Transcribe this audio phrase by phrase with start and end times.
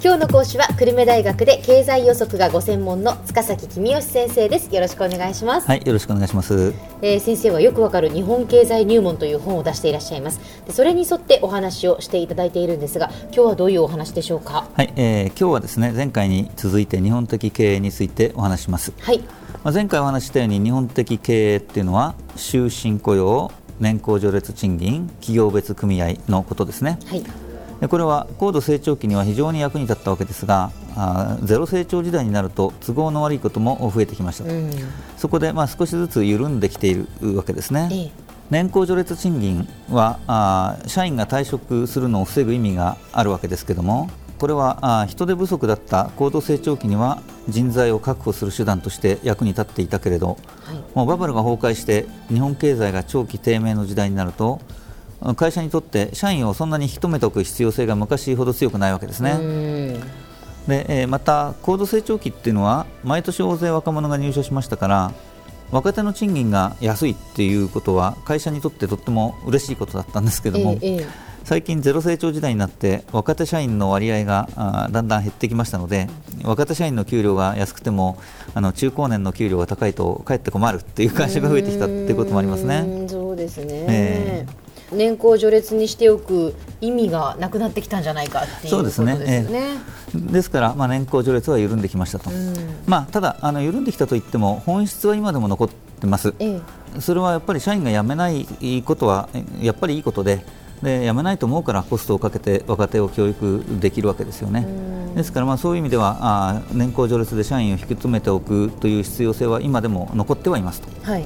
[0.00, 4.72] 今日の講師は久留米大学で経済予測がご専門の塚崎君吉先生です。
[4.72, 5.66] よろしくお願いします。
[5.66, 6.72] はいよろしくお願いします、
[7.02, 10.38] えー、先生はよくわかる日本経済入門という本を出していらっしゃいます。
[10.66, 14.68] でそれに沿ってお話をしていただいているんですが今日はどういうお話でしょうか？
[14.72, 18.92] はい、えー、今日はですね前回に続いて日本的経営についてお話します。
[19.00, 19.18] はい。
[19.64, 27.00] まあ前回お話したように日本的経営っていうのは終身雇用年功序列賃金企業別組合のことですね。
[27.06, 27.24] はい
[27.80, 34.72] でこれは高度成長期には非常に役に立ったわけですがあゼロ成長時代になると都合の悪いことも増えてきました、うん、
[35.16, 37.88] そこでまあ少しずつ緩んできているわけですね。
[37.92, 38.28] ええ。
[38.50, 54.60] 年功序列賃金はあ社員が退職するのを防ぐ意味があるわけですけれどもこれはあ人手不足だった高度成長期には人材を確保する手段として役に立っていたけれど、はい、もうバブルが崩壊して日本経済が長期低迷の時代になると
[55.36, 59.38] 会社にとって社員をそんなに引き止めておく必要性が昔ほど強くないわけですね。
[60.68, 65.12] でえー、また、高度成長期っていうのは毎年大勢若者が入社しましたから
[65.70, 71.06] 若手の賃金が安いっていうことは会社にとってとっても嬉しいことだったんですけども、ええ、
[71.44, 76.08] 最近、ゼロ成長時代になって若手社員の割合があだんだん減ってきましたので
[76.44, 78.18] 若手社員の給料が安くても
[78.54, 83.06] あの中高年の給料が高いとかえって困るっていう会社が増えてきたっていうこともありますね。
[83.08, 84.57] そうですね、えー
[84.92, 89.18] 年功序列にしておく意味がなくなってきたんじゃないかっていうことですね。
[89.18, 89.78] ですね、
[90.14, 92.30] えー、ですから、まあ、年功序列は緩んできましたと、
[92.86, 98.46] まあ、ただあの緩んできたといっても本質は今でも残ってます、えー、それはやっぱり社員が辞めない
[98.84, 99.28] ことは
[99.60, 100.44] やっぱりいいことで
[100.82, 104.66] で辞めないと思うからコストをかけて若手を教育できるわけですよね。
[105.14, 110.88] ですからまあそういう意味ではあ年功序列で社員を引き止めておくという必要性は今でも残ってはいますと。
[111.02, 111.24] はい、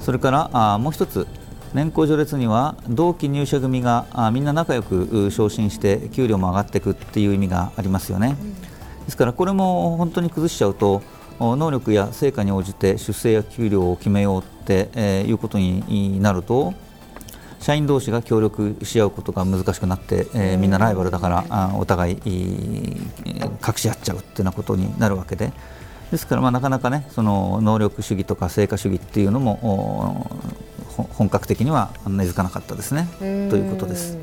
[0.00, 1.26] それからあもう一つ
[1.74, 8.54] 年功序列には同期入社組があみんな仲良く昇進して給料も上がっていくっていう意味がありますよね、うん、
[9.04, 11.02] ですからこれも本当に崩しちゃうと
[11.40, 16.74] 能力や成果に応じて出世や給料を決めようって、えー、いうことになると
[17.58, 25.52] 社員同士が協力し合うことが難しくなって、えー、みんなライバルだからあお互い隠し合っちゃうっていうなことになるわけで。
[26.10, 30.26] ですからまあなかなかねその能力主義とか成果主義っていうのも
[30.96, 33.08] 本格的には根付かなかったですね。
[33.18, 34.18] ということです。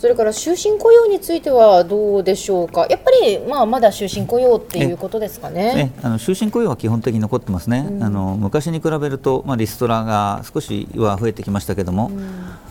[0.00, 5.92] それから終身雇用についてはどうでしょうか、やっぱりまあまだ終身雇用っていうことですかね。
[6.02, 12.10] あの終身雇用は基本的に残ってますね、うん、あの昔に比べると、まあ、リストラが少しは増えてきましたけども、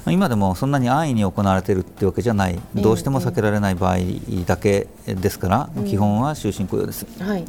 [0.08, 3.98] うん、今でもそんなに安易に行われているってわけじゃない、どうしても避けられない場合
[4.48, 7.06] だけですから、基本は終身雇用です。
[7.20, 7.46] はい、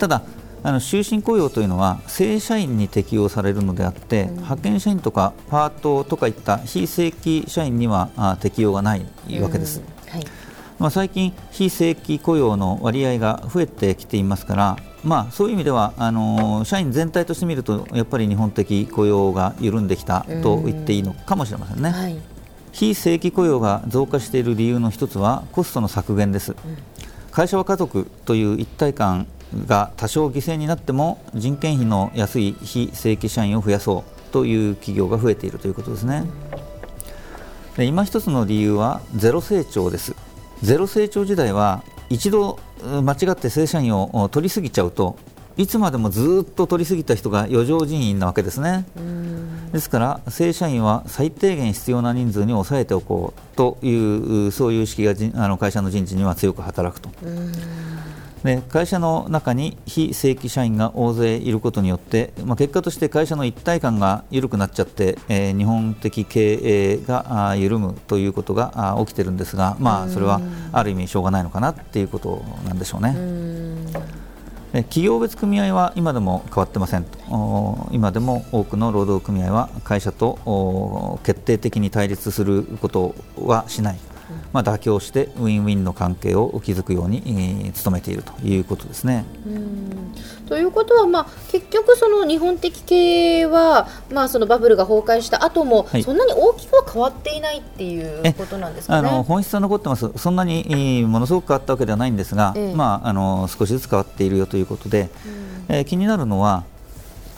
[0.00, 0.22] ただ
[0.62, 9.06] あの終身雇用というのは正社員に適用されるのであって、うん、派遣社員とかパートとかいった非正規社員にはあ適用がない
[9.40, 9.80] わけです。
[9.80, 10.24] うんはい、
[10.78, 21.90] まあ、最近、非正規雇用の割合が増えてきていますから、まあ、そういう意味ではあの社員全体として見るとやっぱり日本的雇用が緩んできたと言っていいのかもしれませんね。
[21.90, 22.18] はい、
[22.72, 26.54] 非正規雇用が増加している理由の一つはコストの削減です。
[27.30, 29.26] 会社は家族という一体感
[29.66, 36.24] が多少犠牲になっても人件費の安い非正規社員を増やそうという企業が増えているということですね。
[37.76, 40.14] で今一つの理由はゼロ成長です。
[40.62, 45.16] ゼロ成長時代は一度間違って正社員を取りすぎちゃうと
[45.56, 48.86] いつまでもずっと取りすぎた人が余剰人員なわけですね。
[49.72, 53.90] ですから正社員は最低限必要な人数に抑えておこうとい
[54.48, 57.10] うそういう意識があの会社の人事には強く働くと。
[58.44, 70.40] で会社の中に非正規社員が大勢いることによって、まあ、結果として会社の一体感が緩くなっちゃって、えー、日本的経営が緩むということが起きてるんですが、まあ、それは
[70.72, 73.16] ある意味しょうがないのかなっていうことなんでしょうね。
[74.72, 77.88] 企業別組合は今でも変わってませんと。
[77.90, 83.98] 今でも多くの労働組合は会社と決定的に対立することはしない
[84.52, 89.24] まあ、妥協してウィンウィンの関係を築くように、えー、努めているということですね。
[90.48, 92.94] ということは、まあ、結局、その日本的経
[93.40, 105.08] 営は、まあ、そのバブルが崩壊した後も、はい、そんなに大きくは変わっていないっていうことなんですか、ね、あの本質は残ってます、そんなにものすごく変わったわけではないんですが、ええ、まあ、あの少しずつ変わっているよということで、
[105.68, 106.64] えー、気になるのは、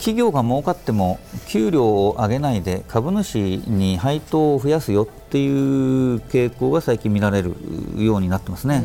[0.02, 3.36] 企業が儲かっても給料を上げないで株主
[3.68, 7.54] に配当を増やすよっていう傾向が最近見られる
[7.96, 8.82] ようになってますね。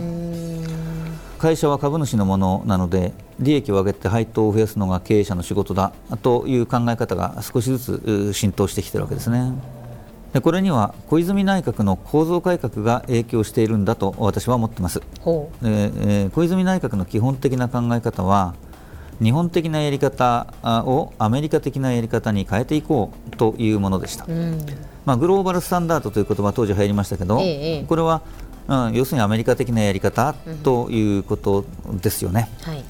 [1.40, 5.92] 会社は株主のものなので利益を上げて配当を増やすのが経営者の仕事だ
[6.22, 9.54] という考え方が少しずつ浸透してきているわけですね。
[10.34, 15.00] でこれには小泉内閣の構造改革が影響しているんだと私は思ってます。
[15.00, 15.06] で
[15.64, 18.54] えー、小泉内閣の基本的な考え方は
[19.22, 24.66] 日本的なやり方をアメリカ的なやり方に変えていこうというものでした、うん、
[25.06, 28.22] まあ、グローバルスタンダードという言葉は当時入りましたけど、ええ、これは、
[28.68, 31.66] うん、要するにアメリカ的なやり方ということ
[32.02, 32.50] ですよね。
[32.68, 32.84] うんはい。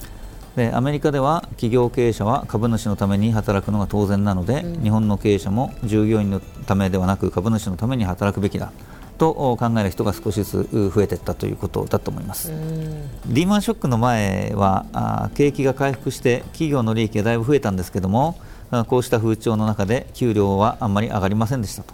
[0.57, 8.71] でアメリカでは企業経営者は株主のために働くのが当然なので、うん、日本の経営者も従業員のためではなく株主のために働くべきだ
[9.17, 12.51] と考える人が少しずつ増えていったということだと思います。
[13.27, 18.37] リーマンショックの前はあ景気が回復して企業の利益がだいぶ増えたんですけども
[18.87, 21.93] こうした風潮の中で給料はあんまり上がりませんでしたと。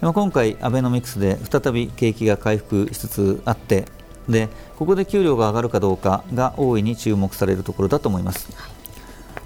[0.00, 3.86] でも今回、アベノミクスで再び景気が回復しつつあって
[4.28, 8.73] でここで給料が上がるかどうかが大いに注目されるところだと思います。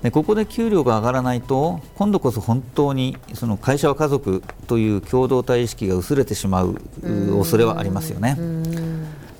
[0.02, 6.80] でここで給料が上がらないと今度こそ本当にその会社は家族という共同体意識が薄れてしまう
[7.38, 8.36] 恐れはありますよね。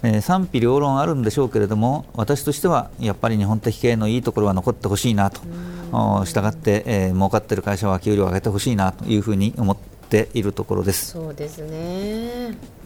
[0.03, 5.41] え賛否両論あるんでしょうけれども私としてはやっぱり日本的経営のいいところは残ってほしいなと。
[6.27, 9.77] したがって、えー、儲かっている会社は給料を上げてほしいなというふうに思っ
[10.11, 11.13] ているところです。
[11.13, 12.78] そうですね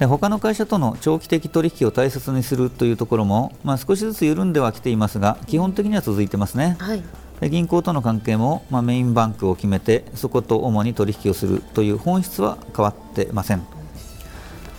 [0.00, 6.76] で他の会社との長期的取引を大切にするというところも、まあ、少しずつ緩んではきていますが基本的には続いてますね。
[6.80, 7.02] はい。
[7.40, 13.62] で銀行との関係も、まあ、メインバンクを決めてそこと主に取引をするという本質は変わってません、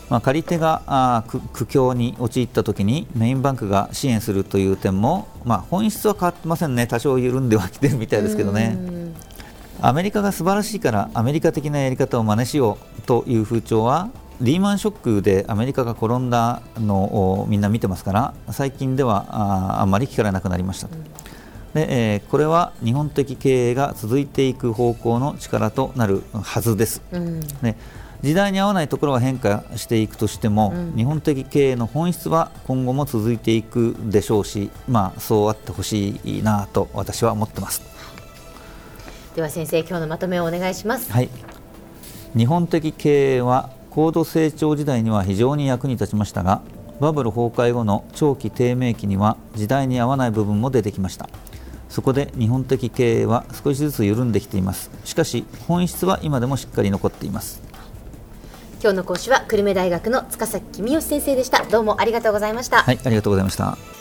[0.09, 6.87] まあ、借り手があ苦境に陥ったときにメインバンクが支援するという点も、まあ、本質は変わってませんね。
[6.87, 8.77] 多少緩んではきてるみたいですけどね。
[9.83, 14.09] アメリカが素晴らしいからアメリカ的なやり方を真似しようという風潮は
[14.41, 20.95] リーマンショックでアメリカが転んだのをみんな見てますから最近ではああんまり聞かれなくなりましたと。
[21.73, 27.01] でえー、これは日本的経営が続いていく方向の力となるはずです。
[27.13, 27.77] うん、で
[28.21, 37.81] 時代に合わないところは変化していくとしても、うん、日本的経営の本質は今後も続いていくでしょうし、まあ、そうあってほしいなと私は思ってます。
[39.35, 41.29] では先生今日のまとめをお願いします、はい、
[42.35, 46.61] 日本的経営は高度成長時代には非常に役に立ちましたが
[46.99, 51.29] バブル崩壊後の長期低迷期には時代に合わない部分も出てきました。
[51.89, 54.91] そこで日本的経営は少しずつ緩んできています。
[55.03, 57.61] しかし本質は今でもしっかり残っています。
[58.81, 61.65] 今日の講師は久留米大学の塚崎君吉先生でした。
[61.65, 62.83] どうもありがとうございました。
[62.83, 64.00] はいありがとうございました